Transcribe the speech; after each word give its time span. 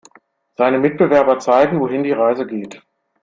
Seine 0.57 0.79
Mitbewerber 0.79 1.37
zeigen, 1.37 1.79
wohin 1.79 2.01
die 2.01 2.11
Reise 2.11 2.47
geht. 2.47 2.81